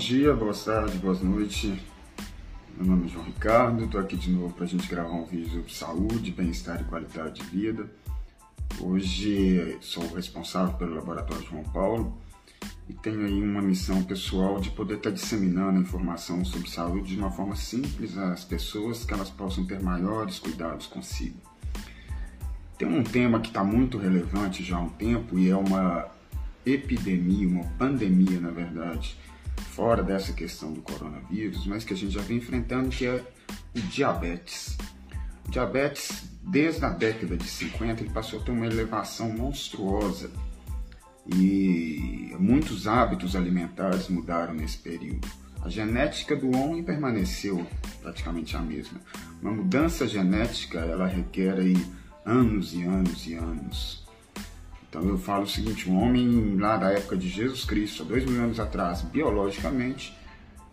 [0.00, 1.78] dia, boa tarde, boa noite.
[2.74, 5.50] Meu nome é João Ricardo, estou aqui de novo para a gente gravar um vídeo
[5.50, 7.86] sobre saúde, bem-estar e qualidade de vida.
[8.80, 12.16] Hoje sou responsável pelo Laboratório João Paulo
[12.88, 17.30] e tenho aí uma missão pessoal de poder estar disseminando informação sobre saúde de uma
[17.30, 21.36] forma simples às pessoas, que elas possam ter maiores cuidados consigo.
[22.78, 26.08] Tem um tema que está muito relevante já há um tempo e é uma
[26.64, 29.14] epidemia, uma pandemia, na verdade,
[29.60, 33.24] fora dessa questão do coronavírus, mas que a gente já vem enfrentando, que é
[33.74, 34.76] o diabetes.
[35.46, 40.30] O diabetes, desde a década de 50, ele passou a ter uma elevação monstruosa
[41.26, 45.28] e muitos hábitos alimentares mudaram nesse período.
[45.62, 47.66] A genética do homem permaneceu
[48.00, 48.98] praticamente a mesma.
[49.42, 51.76] Uma mudança genética, ela requer aí
[52.24, 54.09] anos e anos e anos.
[54.90, 58.24] Então eu falo o seguinte, um homem lá da época de Jesus Cristo, há dois
[58.24, 60.12] mil anos atrás, biologicamente,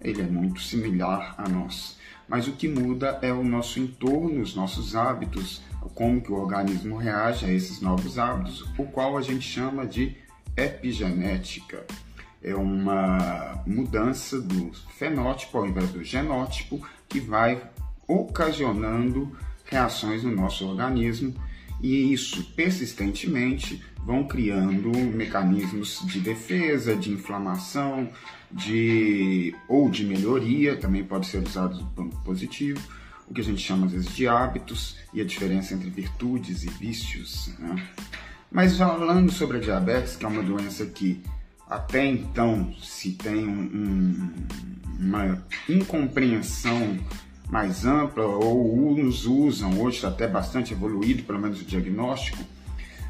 [0.02, 1.98] ele é muito similar a nós.
[2.28, 5.62] Mas o que muda é o nosso entorno, os nossos hábitos,
[5.94, 10.18] como que o organismo reage a esses novos hábitos, o qual a gente chama de
[10.58, 11.86] epigenética.
[12.44, 17.62] É uma mudança do fenótipo ao invés do genótipo que vai
[18.08, 21.36] ocasionando reações no nosso organismo
[21.82, 28.10] e isso persistentemente vão criando mecanismos de defesa, de inflamação,
[28.52, 32.80] de ou de melhoria, também pode ser usado do ponto positivo,
[33.28, 36.70] o que a gente chama às vezes de hábitos e a diferença entre virtudes e
[36.70, 37.52] vícios.
[37.60, 37.84] Né?
[38.52, 41.22] Mas falando sobre a diabetes, que é uma doença que
[41.70, 44.32] até então se tem um,
[44.98, 46.98] uma incompreensão
[47.50, 52.44] mais ampla, ou uns usam, hoje até bastante evoluído, pelo menos o diagnóstico,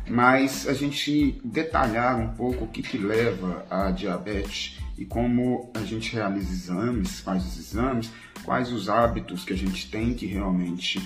[0.08, 5.82] mas a gente detalhar um pouco o que, que leva à diabetes e como a
[5.82, 8.10] gente realiza exames, faz os exames,
[8.44, 11.02] quais os hábitos que a gente tem que realmente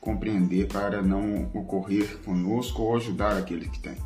[0.00, 3.96] compreender para não ocorrer conosco ou ajudar aquele que tem.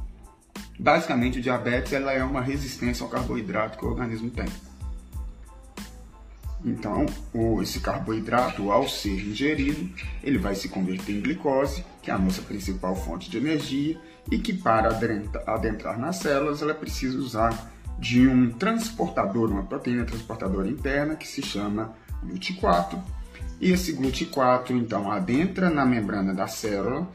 [0.78, 4.46] Basicamente, o diabetes ela é uma resistência ao carboidrato que o organismo tem.
[6.64, 7.04] Então,
[7.62, 9.90] esse carboidrato, ao ser ingerido,
[10.22, 14.38] ele vai se converter em glicose, que é a nossa principal fonte de energia, e
[14.38, 14.88] que para
[15.46, 21.42] adentrar nas células, ela precisa usar de um transportador, uma proteína transportadora interna, que se
[21.42, 21.94] chama
[22.24, 22.98] GLUT4.
[23.60, 27.06] E esse GLUT4, então, adentra na membrana da célula.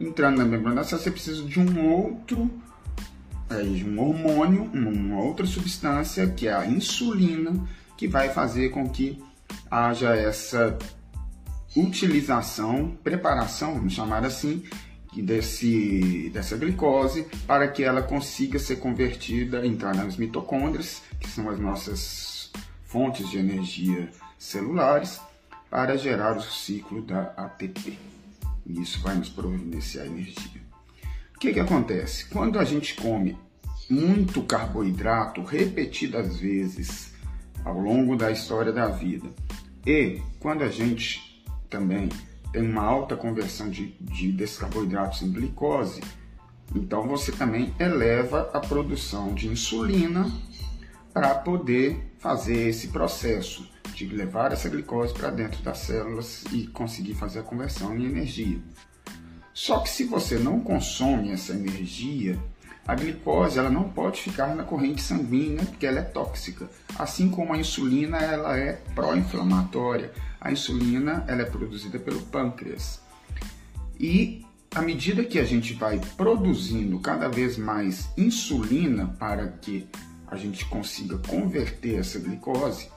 [0.00, 2.50] Entrando na membrana da célula, você precisa de um outro
[3.48, 7.54] aí, um hormônio, uma outra substância, que é a insulina,
[7.96, 9.22] que vai fazer com que
[9.70, 10.76] haja essa
[11.76, 14.62] utilização, preparação, vamos chamar assim,
[15.22, 21.58] desse, dessa glicose para que ela consiga ser convertida, entrar nas mitocôndrias, que são as
[21.58, 22.50] nossas
[22.84, 25.20] fontes de energia celulares,
[25.70, 27.98] para gerar o ciclo da ATP.
[28.64, 30.62] E isso vai nos providenciar energia.
[31.34, 32.26] O que, que acontece?
[32.26, 33.36] Quando a gente come
[33.88, 37.12] muito carboidrato repetidas vezes
[37.66, 39.28] ao longo da história da vida.
[39.84, 42.08] E quando a gente também
[42.52, 46.00] tem uma alta conversão de, de desses carboidratos em glicose,
[46.74, 50.30] então você também eleva a produção de insulina
[51.12, 57.14] para poder fazer esse processo de levar essa glicose para dentro das células e conseguir
[57.14, 58.60] fazer a conversão em energia.
[59.52, 62.38] Só que se você não consome essa energia,
[62.86, 66.68] a glicose ela não pode ficar na corrente sanguínea porque ela é tóxica.
[66.96, 70.12] Assim como a insulina ela é pró-inflamatória.
[70.40, 73.00] A insulina ela é produzida pelo pâncreas.
[73.98, 79.88] E à medida que a gente vai produzindo cada vez mais insulina para que
[80.28, 82.88] a gente consiga converter essa glicose,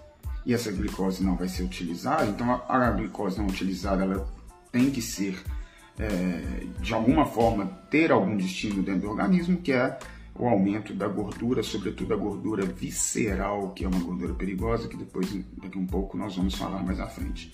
[0.46, 4.28] e essa glicose não vai ser utilizada, então a, a glicose não utilizada ela
[4.72, 5.40] tem que ser
[6.00, 10.00] é, de alguma forma ter algum destino dentro do organismo, que é
[10.36, 15.28] o aumento da gordura, sobretudo a gordura visceral, que é uma gordura perigosa, que depois,
[15.62, 17.54] daqui um pouco, nós vamos falar mais à frente.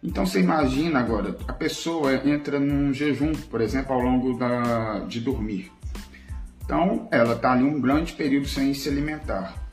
[0.00, 5.20] Então você imagina agora, a pessoa entra num jejum, por exemplo, ao longo da, de
[5.20, 5.72] dormir.
[6.64, 9.66] Então ela está ali um grande período sem se alimentar.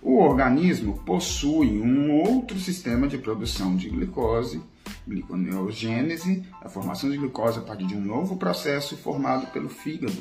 [0.00, 4.62] O organismo possui um outro sistema de produção de glicose,
[5.06, 10.16] gliconeogênese, a formação de glicose a partir de um novo processo formado pelo fígado.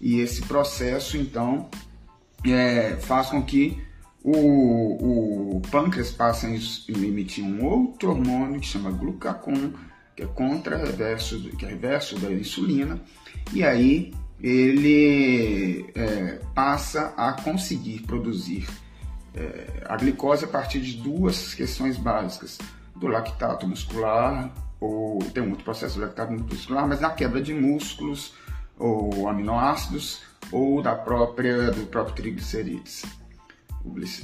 [0.00, 1.68] E esse processo, então,
[2.44, 3.80] é, faz com que
[4.22, 6.50] o, o pâncreas passe a
[6.92, 9.72] emitir um outro hormônio que chama glucagon,
[10.16, 13.00] que é contra reverso, que é reverso da insulina,
[13.52, 18.66] e aí ele é, passa a conseguir produzir
[19.34, 22.58] é, a glicose a partir de duas questões básicas,
[23.00, 27.54] do lactato muscular, ou tem um outro processo do lactato muscular, mas na quebra de
[27.54, 28.34] músculos,
[28.78, 33.04] ou aminoácidos, ou da própria, do próprio triglicerídeos.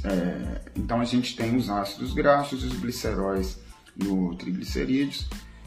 [0.04, 3.58] É, então a gente tem os ácidos graxos os gliceróis
[3.96, 5.26] no triglicerídeos,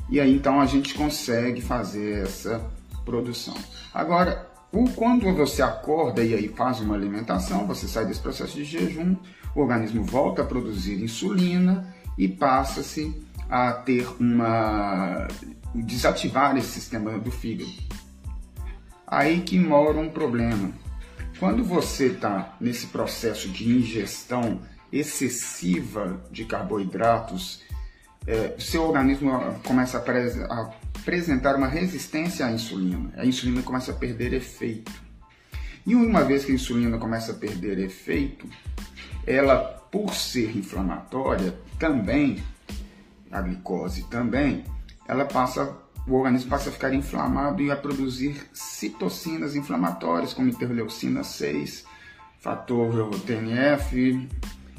[0.10, 2.64] e aí então a gente consegue fazer essa
[3.04, 3.56] produção.
[3.92, 8.64] Agora, o, quando você acorda e aí faz uma alimentação, você sai desse processo de
[8.64, 9.16] jejum,
[9.56, 13.16] o organismo volta a produzir insulina e passa-se
[13.50, 15.26] a ter uma.
[15.74, 17.72] desativar esse sistema do fígado.
[19.08, 20.72] Aí que mora um problema.
[21.40, 24.60] Quando você está nesse processo de ingestão
[24.92, 27.64] excessiva de carboidratos,
[28.28, 29.32] é, seu organismo
[29.64, 33.14] começa a, a apresentar uma resistência à insulina.
[33.16, 34.92] A insulina começa a perder efeito.
[35.88, 38.46] E uma vez que a insulina começa a perder efeito,
[39.26, 39.58] ela,
[39.92, 42.44] por ser inflamatória, também,
[43.32, 44.64] a glicose também,
[45.08, 45.76] ela passa,
[46.08, 51.86] o organismo passa a ficar inflamado e a produzir citocinas inflamatórias, como interleucina 6,
[52.40, 54.28] fator TNF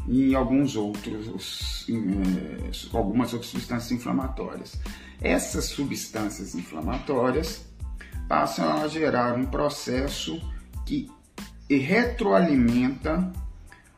[0.07, 4.81] e alguns outros, eh, algumas outras substâncias inflamatórias.
[5.21, 7.65] Essas substâncias inflamatórias
[8.29, 10.41] passam a gerar um processo
[10.87, 11.11] que
[11.69, 13.33] retroalimenta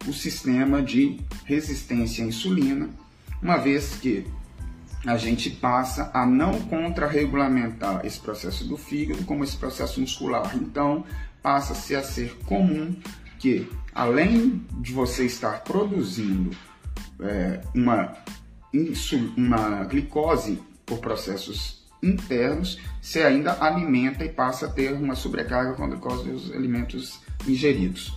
[0.07, 2.89] o sistema de resistência à insulina,
[3.41, 4.27] uma vez que
[5.07, 10.57] a gente passa a não contra-regulamentar esse processo do fígado como esse processo muscular.
[10.57, 11.05] Então,
[11.43, 12.95] passa-se a ser comum
[13.39, 16.57] que, além de você estar produzindo
[17.21, 18.17] é, uma,
[19.37, 25.85] uma glicose por processos internos, você ainda alimenta e passa a ter uma sobrecarga com
[25.85, 28.17] a glicose dos alimentos ingeridos.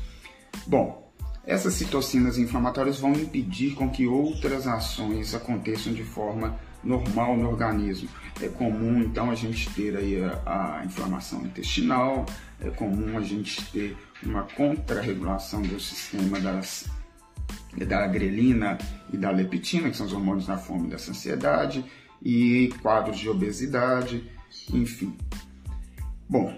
[0.68, 1.05] Bom,
[1.46, 8.10] essas citocinas inflamatórias vão impedir com que outras ações aconteçam de forma normal no organismo.
[8.42, 12.26] É comum então a gente ter aí a, a inflamação intestinal,
[12.60, 16.86] é comum a gente ter uma contrarregulação do sistema das
[17.88, 18.78] da grelina
[19.12, 21.84] e da leptina, que são os hormônios da fome e da saciedade,
[22.24, 24.32] e quadros de obesidade,
[24.74, 25.16] enfim.
[26.28, 26.58] Bom,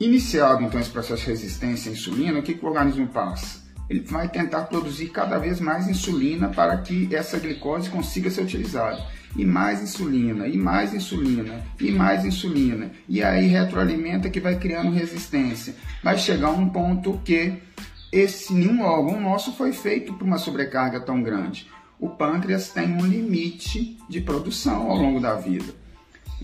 [0.00, 3.63] iniciado então esse processo de resistência à insulina, o que, que o organismo passa?
[3.88, 9.04] Ele vai tentar produzir cada vez mais insulina para que essa glicose consiga ser utilizada.
[9.36, 12.90] E mais insulina, e mais insulina, e mais insulina.
[13.08, 15.74] E aí retroalimenta que vai criando resistência.
[16.02, 17.54] Vai chegar um ponto que
[18.12, 21.66] esse nenhum órgão nosso foi feito para uma sobrecarga tão grande
[22.04, 25.72] o pâncreas tem um limite de produção ao longo da vida,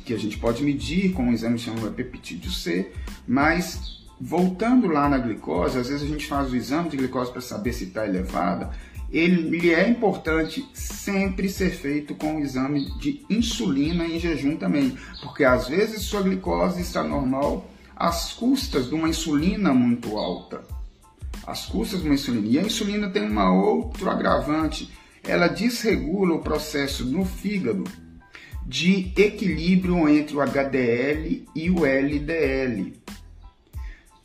[0.05, 2.91] que a gente pode medir com um exame chamado peptídeo C,
[3.29, 7.41] mas voltando lá na glicose, às vezes a gente faz o exame de glicose para
[7.41, 8.71] saber se está elevada,
[9.11, 15.43] ele é importante sempre ser feito com o exame de insulina em jejum também, porque
[15.43, 20.63] às vezes sua glicose está normal às custas de uma insulina muito alta.
[21.47, 22.47] Às custas de uma insulina.
[22.47, 24.91] E a insulina tem uma outro agravante,
[25.25, 27.85] ela desregula o processo no fígado
[28.65, 32.93] de equilíbrio entre o HDL e o LDL.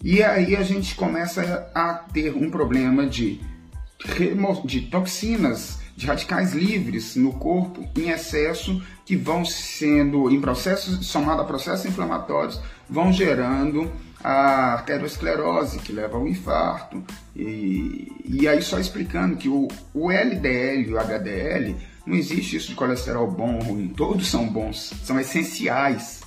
[0.04, 3.40] E aí a gente começa a ter um problema de,
[4.66, 11.42] de toxinas, de radicais livres no corpo em excesso que vão sendo, em processos, somado
[11.42, 13.92] a processos inflamatórios, vão gerando
[14.24, 17.04] a arteriosclerose, que leva ao infarto.
[17.36, 22.70] E, e aí só explicando que o, o LDL e o HDL, não existe isso
[22.70, 26.22] de colesterol bom ou ruim, todos são bons, são essenciais.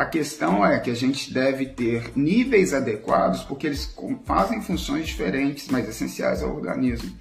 [0.00, 5.68] A questão é que a gente deve ter níveis adequados porque eles fazem funções diferentes,
[5.68, 7.14] mas essenciais ao organismo.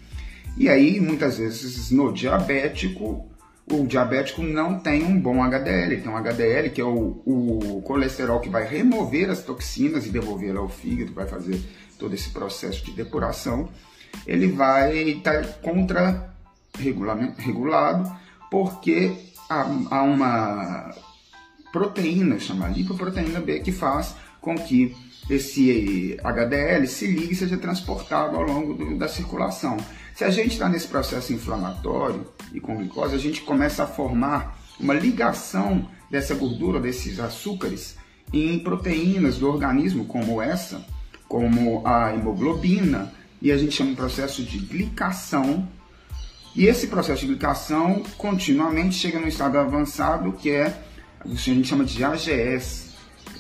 [0.55, 3.29] E aí, muitas vezes, no diabético,
[3.69, 6.07] o diabético não tem um bom HDL.
[6.07, 10.69] Um HDL, que é o, o colesterol que vai remover as toxinas e devolver ao
[10.69, 11.61] fígado, vai fazer
[11.97, 13.67] todo esse processo de depuração.
[14.25, 16.33] Ele vai estar tá contra
[16.77, 18.09] regulado,
[18.49, 19.17] porque
[19.49, 20.95] há, há uma
[21.71, 24.95] proteína chamada lipoproteína B que faz com que
[25.29, 29.77] esse HDL se ligue e seja transportado ao longo do, da circulação.
[30.15, 34.59] Se a gente está nesse processo inflamatório e com glicose, a gente começa a formar
[34.79, 37.95] uma ligação dessa gordura, desses açúcares,
[38.33, 40.83] em proteínas do organismo, como essa,
[41.27, 45.67] como a hemoglobina, e a gente chama de processo de glicação.
[46.55, 50.83] E esse processo de glicação continuamente chega no estado avançado, que é
[51.25, 52.89] a gente chama de AGS.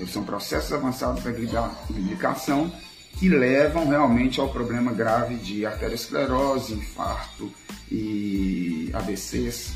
[0.07, 2.71] São processos avançados da glicação
[3.17, 7.51] que levam realmente ao problema grave de arteriosclerose, infarto
[7.91, 9.73] e AVCs,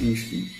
[0.00, 0.50] enfim.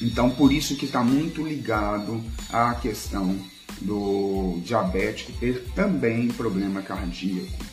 [0.00, 3.36] Então, por isso que está muito ligado à questão
[3.82, 7.64] do diabético ter também problema cardíaco.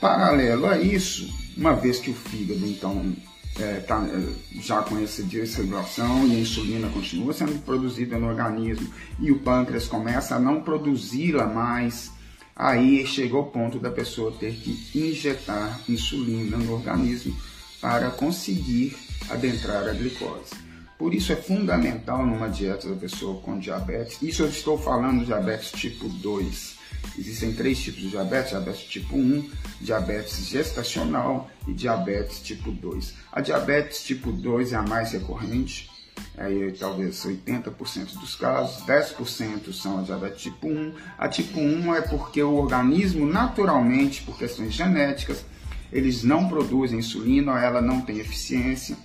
[0.00, 3.14] Paralelo a isso, uma vez que o fígado então
[3.60, 8.92] é, tá, é, já com essa desregulação e a insulina continua sendo produzida no organismo
[9.18, 12.10] e o pâncreas começa a não produzi-la mais,
[12.56, 17.36] aí chegou o ponto da pessoa ter que injetar insulina no organismo
[17.80, 18.96] para conseguir
[19.28, 20.69] adentrar a glicose.
[21.00, 25.24] Por isso é fundamental numa dieta da pessoa com diabetes, isso eu estou falando de
[25.24, 26.78] diabetes tipo 2,
[27.18, 33.14] Existem três tipos de diabetes: diabetes tipo 1, diabetes gestacional e diabetes tipo 2.
[33.32, 35.90] A diabetes tipo 2 é a mais recorrente,
[36.36, 40.92] aí talvez 80% dos casos, 10% são a diabetes tipo 1.
[41.16, 45.46] A tipo 1 é porque o organismo, naturalmente, por questões genéticas,
[45.90, 48.98] eles não produzem insulina, ela não tem eficiência,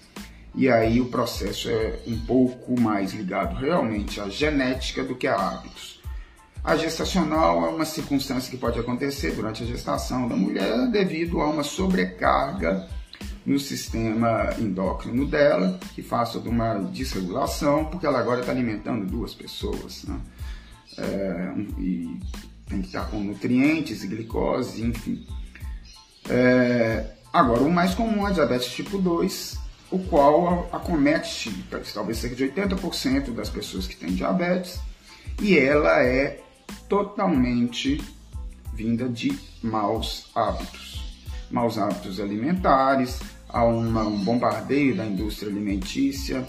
[0.56, 5.36] e aí o processo é um pouco mais ligado realmente à genética do que a
[5.36, 6.02] hábitos.
[6.64, 11.50] A gestacional é uma circunstância que pode acontecer durante a gestação da mulher devido a
[11.50, 12.88] uma sobrecarga
[13.46, 19.36] no sistema endócrino dela, que faça de uma desregulação, porque ela agora está alimentando duas
[19.36, 20.06] pessoas.
[20.06, 20.20] Né?
[20.98, 22.20] É, e
[22.68, 25.28] tem que estar com nutrientes e glicose, enfim.
[26.28, 29.65] É, agora, o mais comum é a diabetes tipo 2,
[29.96, 31.50] o qual acomete
[31.94, 34.78] talvez cerca de 80% das pessoas que têm diabetes,
[35.42, 36.42] e ela é
[36.90, 38.04] totalmente
[38.74, 41.02] vinda de maus hábitos.
[41.50, 46.46] Maus hábitos alimentares, há uma, um bombardeio da indústria alimentícia.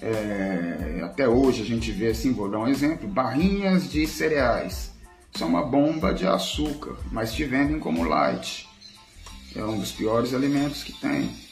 [0.00, 4.90] É, até hoje a gente vê assim, vou dar um exemplo, barrinhas de cereais.
[5.34, 8.66] São uma bomba de açúcar, mas te vendem como light.
[9.54, 11.45] É um dos piores alimentos que tem.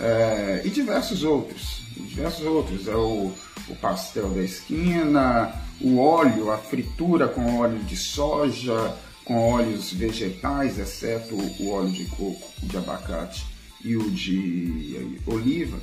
[0.00, 1.82] É, e diversos outros.
[1.96, 2.88] Diversos outros.
[2.88, 3.32] É o,
[3.68, 10.78] o pastel da esquina, o óleo, a fritura com óleo de soja, com óleos vegetais,
[10.78, 13.46] exceto o óleo de coco, o de abacate
[13.82, 15.78] e o de oliva,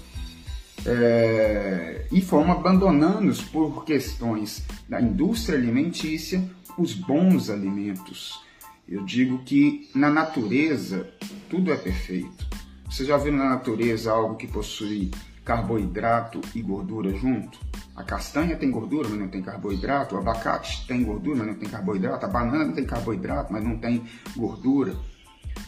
[0.85, 6.43] é, e fomos abandonando por questões da indústria alimentícia
[6.77, 8.41] os bons alimentos.
[8.87, 11.07] Eu digo que na natureza
[11.49, 12.47] tudo é perfeito.
[12.91, 15.11] Você já viu na natureza algo que possui
[15.45, 17.57] carboidrato e gordura junto?
[17.95, 20.13] A castanha tem gordura, mas não tem carboidrato.
[20.13, 22.25] O abacate tem gordura, mas não tem carboidrato.
[22.25, 24.03] A banana tem carboidrato, mas não tem
[24.35, 24.93] gordura.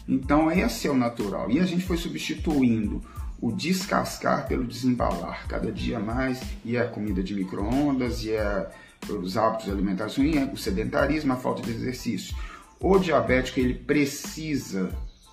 [0.06, 1.50] Então, esse é o natural.
[1.50, 3.02] E a gente foi substituindo
[3.40, 6.42] o descascar pelo desembalar cada dia mais.
[6.62, 8.70] E é a comida de micro-ondas, e é
[9.08, 12.36] os hábitos alimentares ruins, é o sedentarismo, a falta de exercício.
[12.78, 14.90] O diabético, ele precisa,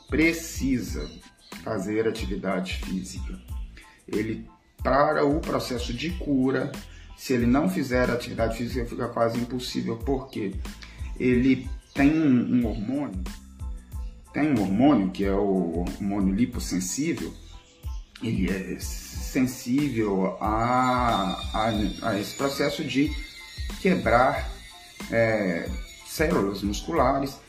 [0.09, 1.05] precisa
[1.63, 3.39] fazer atividade física.
[4.07, 4.45] Ele
[4.83, 6.71] para o processo de cura,
[7.15, 10.55] se ele não fizer atividade física, fica quase impossível, porque
[11.19, 13.23] ele tem um, um hormônio,
[14.33, 17.33] tem um hormônio que é o hormônio lipossensível,
[18.23, 23.11] ele é sensível a, a, a esse processo de
[23.81, 24.49] quebrar
[25.11, 25.69] é,
[26.05, 27.39] células musculares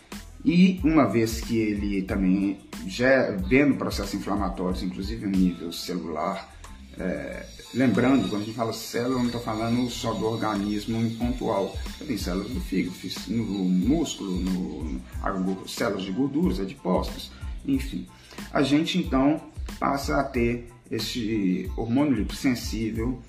[0.44, 6.52] e uma vez que ele também já vendo processos inflamatórios, inclusive no nível celular,
[6.98, 11.76] é, lembrando, quando a gente fala célula, não estou falando só do organismo em pontual.
[12.06, 12.96] Tem células do fígado,
[13.28, 17.30] no músculo, no, células de gorduras, adipócitos,
[17.64, 18.06] enfim.
[18.52, 19.40] A gente então
[19.78, 23.22] passa a ter esse hormônio lipossensível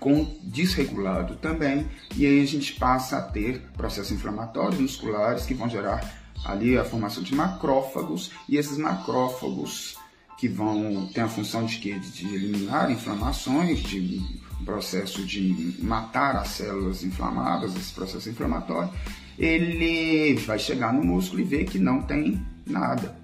[0.00, 1.86] com desregulado também,
[2.16, 6.84] e aí a gente passa a ter processos inflamatórios musculares que vão gerar ali a
[6.84, 9.96] formação de macrófagos, e esses macrófagos
[10.38, 14.20] que vão ter a função de que de eliminar inflamações, de
[14.64, 18.90] processo de matar as células inflamadas, esse processo inflamatório,
[19.38, 23.16] ele vai chegar no músculo e ver que não tem nada.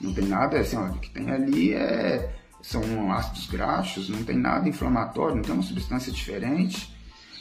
[0.00, 4.36] Não tem nada, assim, olha, o que tem ali é, são ácidos graxos, não tem
[4.36, 6.94] nada inflamatório, não tem uma substância diferente.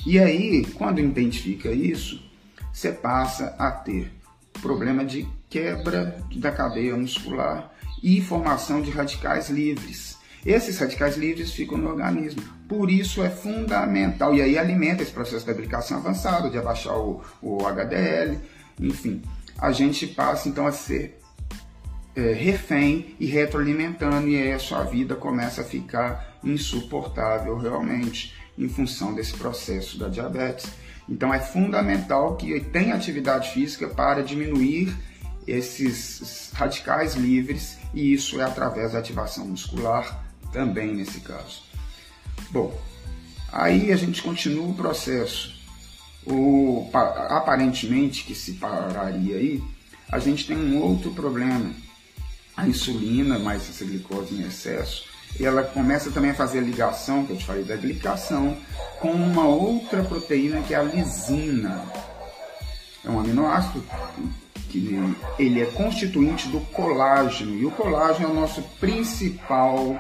[0.06, 2.24] E aí, quando identifica isso,
[2.72, 4.12] você passa a ter
[4.62, 7.72] problema de quebra da cadeia muscular
[8.02, 10.18] e formação de radicais livres.
[10.46, 12.42] Esses radicais livres ficam no organismo.
[12.70, 17.22] Por isso é fundamental, e aí alimenta esse processo da aplicação avançada, de abaixar o,
[17.42, 18.38] o HDL,
[18.80, 19.22] enfim.
[19.58, 21.20] A gente passa então a ser
[22.16, 28.70] é, refém e retroalimentando, e aí a sua vida começa a ficar insuportável realmente, em
[28.70, 30.72] função desse processo da diabetes.
[31.08, 34.96] Então é fundamental que tenha atividade física para diminuir
[35.48, 41.64] esses radicais livres e isso é através da ativação muscular também nesse caso.
[42.50, 42.80] Bom,
[43.52, 45.54] aí a gente continua o processo.
[46.26, 49.64] O, aparentemente que se pararia aí,
[50.12, 51.72] a gente tem um outro problema.
[52.58, 55.06] A insulina, mais essa glicose em excesso,
[55.44, 58.58] ela começa também a fazer a ligação, que eu te falei da glicação,
[59.00, 61.82] com uma outra proteína que é a lisina.
[63.04, 63.84] É um aminoácido
[64.70, 70.00] que ele é constituinte do colágeno, e o colágeno é o nosso principal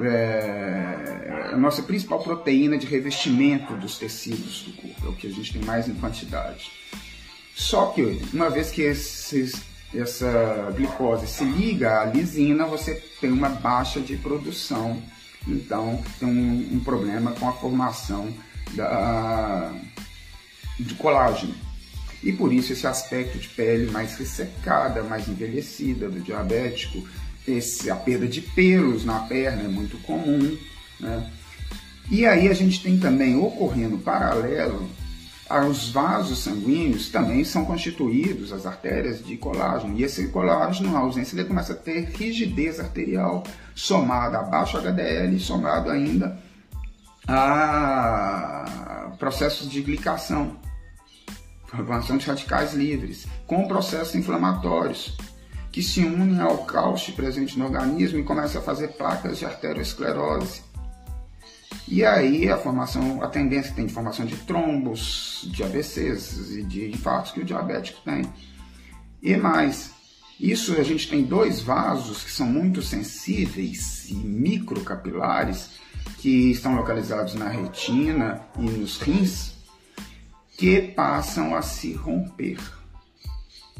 [0.00, 5.30] é, a nossa principal proteína de revestimento dos tecidos do corpo, é o que a
[5.30, 6.70] gente tem mais em quantidade.
[7.54, 9.60] Só que uma vez que esses,
[9.94, 15.02] essa glicose se liga à lisina, você tem uma baixa de produção,
[15.46, 18.28] então tem um, um problema com a formação
[18.74, 19.72] da,
[20.78, 21.54] de colágeno.
[22.22, 27.06] E por isso esse aspecto de pele mais ressecada, mais envelhecida do diabético,
[27.46, 30.56] esse, a perda de pelos na perna é muito comum.
[31.00, 31.32] Né?
[32.10, 34.88] E aí a gente tem também ocorrendo paralelo
[35.50, 39.98] os vasos sanguíneos também são constituídos, as artérias, de colágeno.
[39.98, 43.42] E esse colágeno, na ausência dele, começa a ter rigidez arterial,
[43.74, 46.38] somada a baixo HDL, somado ainda
[47.26, 50.56] a processos de glicação,
[51.66, 55.16] formação de radicais livres, com processos inflamatórios
[55.70, 60.62] que se unem ao cálcio presente no organismo e começam a fazer placas de arteriosclerose.
[61.86, 66.90] E aí a formação, a tendência tem de formação de trombos, de AVCs e de
[66.90, 68.22] infartos que o diabético tem.
[69.22, 69.90] E mais,
[70.38, 75.70] isso a gente tem dois vasos que são muito sensíveis e microcapilares
[76.18, 79.54] que estão localizados na retina e nos rins
[80.56, 82.58] que passam a se romper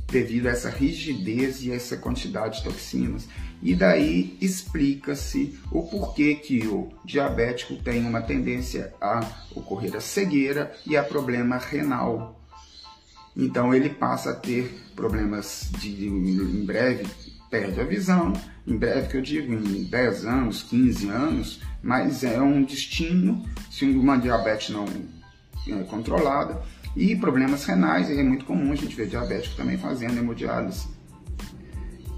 [0.06, 3.28] devido a essa rigidez e essa quantidade de toxinas.
[3.62, 9.20] E daí explica-se o porquê que o diabético tem uma tendência a
[9.54, 12.40] ocorrer a cegueira e a problema renal.
[13.36, 17.06] Então ele passa a ter problemas de em breve
[17.50, 18.32] perde a visão,
[18.66, 23.86] em breve que eu digo em 10 anos, 15 anos, mas é um destino se
[23.86, 24.84] uma diabetes não
[25.66, 26.60] é controlada
[26.96, 30.97] e problemas renais, é muito comum a gente ver diabético também fazendo hemodiálise.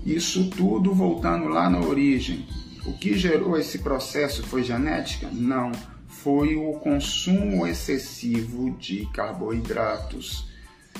[0.04, 2.46] Isso tudo voltando lá na origem.
[2.86, 5.28] O que gerou esse processo foi genética?
[5.30, 5.72] Não.
[6.08, 10.46] Foi o consumo excessivo de carboidratos,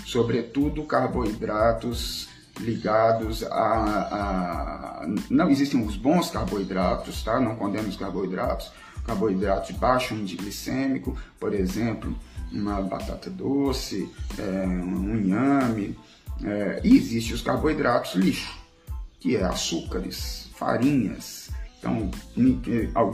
[0.05, 2.29] sobretudo carboidratos
[2.61, 7.41] ligados a, a, não existem os bons carboidratos, tá?
[7.41, 8.71] Não condeno os carboidratos,
[9.05, 12.17] carboidratos de baixo índice glicêmico, por exemplo,
[12.53, 15.99] uma batata doce, é, um inhame,
[16.43, 18.60] é, e existem os carboidratos lixo,
[19.21, 21.51] que é açúcares, farinhas.
[21.79, 22.11] Então,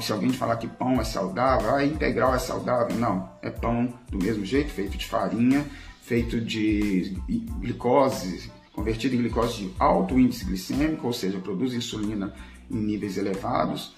[0.01, 4.19] se alguém falar que pão é saudável, ah, integral é saudável, não, é pão do
[4.19, 5.65] mesmo jeito, feito de farinha,
[6.03, 7.17] feito de
[7.61, 12.35] glicose, convertido em glicose de alto índice glicêmico, ou seja, produz insulina
[12.71, 13.95] em níveis elevados.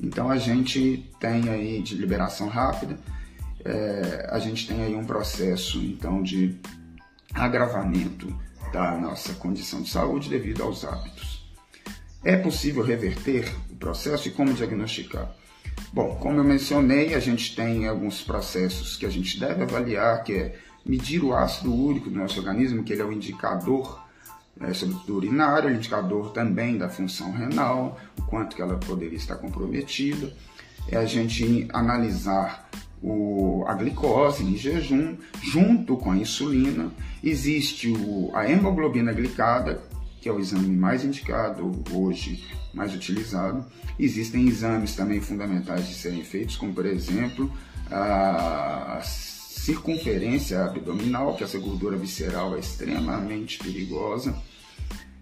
[0.00, 2.98] Então a gente tem aí de liberação rápida,
[3.64, 6.58] é, a gente tem aí um processo então de
[7.32, 8.34] agravamento
[8.72, 11.33] da nossa condição de saúde devido aos hábitos.
[12.24, 15.30] É possível reverter o processo e como diagnosticar?
[15.92, 20.32] Bom, como eu mencionei, a gente tem alguns processos que a gente deve avaliar, que
[20.32, 24.04] é medir o ácido úrico do nosso organismo, que ele é o indicador
[24.60, 30.32] é, sobretudo urinário, indicador também da função renal, o quanto que ela poderia estar comprometida.
[30.88, 32.68] É a gente analisar
[33.02, 36.90] o, a glicose em jejum junto com a insulina.
[37.22, 39.82] Existe o, a hemoglobina glicada,
[40.24, 43.62] que é o exame mais indicado hoje, mais utilizado.
[44.00, 47.52] Existem exames também fundamentais de serem feitos, como por exemplo
[47.90, 54.34] a circunferência abdominal, que essa gordura visceral é extremamente perigosa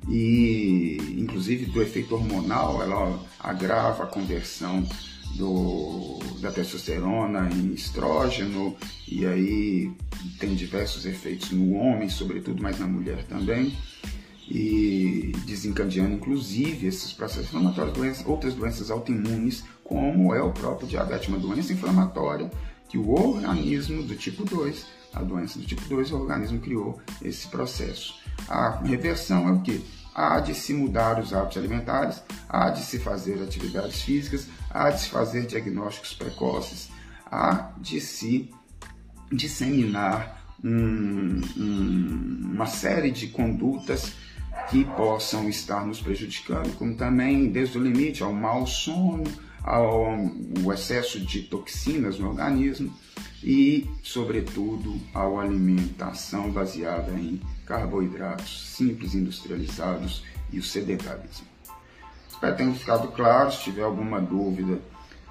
[0.08, 4.86] e inclusive do efeito hormonal, ela agrava a conversão
[5.34, 8.76] do, da testosterona em estrógeno
[9.08, 9.90] e aí
[10.38, 13.76] tem diversos efeitos no homem, sobretudo, mas na mulher também
[14.54, 21.28] e desencadeando inclusive esses processos inflamatórios, doenças, outras doenças autoimunes, como é o próprio diabetes,
[21.28, 22.50] uma doença inflamatória
[22.86, 24.84] que o organismo do tipo 2,
[25.14, 28.14] a doença do tipo 2, o organismo criou esse processo.
[28.46, 29.82] A reversão é o que?
[30.14, 35.00] Há de se mudar os hábitos alimentares, há de se fazer atividades físicas, há de
[35.00, 36.90] se fazer diagnósticos precoces,
[37.24, 38.50] há de se
[39.32, 44.12] disseminar um, um, uma série de condutas
[44.70, 49.25] que possam estar nos prejudicando, como também desde o limite ao mau sono,
[49.62, 50.16] ao,
[50.72, 52.92] excesso de toxinas no organismo
[53.42, 61.46] e, sobretudo, à alimentação baseada em carboidratos simples, industrializados e o sedentarismo.
[62.29, 63.53] Espero ter ficado claro.
[63.53, 64.81] Se tiver alguma dúvida,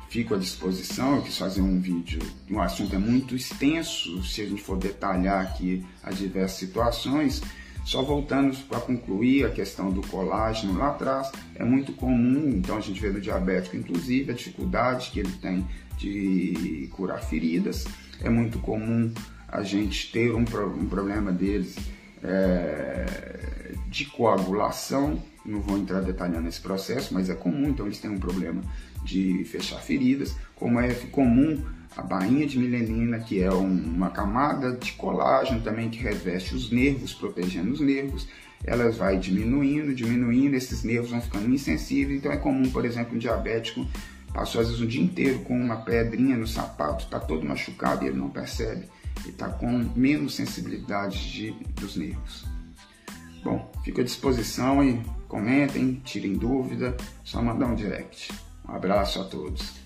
[0.09, 1.17] fico à disposição.
[1.17, 4.77] Eu quis fazer um vídeo, o um assunto é muito extenso, se a gente for
[4.77, 7.41] detalhar aqui as diversas situações.
[7.83, 12.81] Só voltando para concluir a questão do colágeno lá atrás, é muito comum, então a
[12.81, 15.65] gente vê no diabético, inclusive, a dificuldade que ele tem
[15.97, 17.85] de curar feridas.
[18.21, 19.11] É muito comum
[19.47, 21.75] a gente ter um, um problema deles
[22.23, 25.21] é, de coagulação.
[25.43, 28.61] Não vou entrar detalhando esse processo, mas é comum, então eles têm um problema
[29.03, 31.63] de fechar feridas, como é comum
[31.95, 37.13] a bainha de milenina, que é uma camada de colágeno também que reveste os nervos,
[37.13, 38.27] protegendo os nervos.
[38.63, 42.19] Ela vai diminuindo, diminuindo, esses nervos vão ficando insensíveis.
[42.19, 43.85] Então é comum, por exemplo, um diabético
[44.33, 48.07] passou às vezes o dia inteiro com uma pedrinha no sapato, está todo machucado e
[48.07, 48.87] ele não percebe.
[49.21, 52.45] Ele está com menos sensibilidade de, dos nervos.
[53.43, 58.31] Bom, fico à disposição e comentem, tirem dúvida, só mandar um direct.
[58.67, 59.80] Um abraço a todos.